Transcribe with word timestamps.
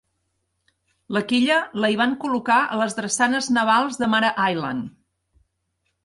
La 1.17 1.21
quilla 1.31 1.57
la 1.83 1.91
hi 1.93 1.99
van 1.99 2.15
col·locar 2.23 2.57
a 2.61 2.79
les 2.81 2.97
drassanes 2.99 3.49
navals 3.59 3.99
de 4.05 4.09
Mare 4.15 4.31
Island. 4.55 4.89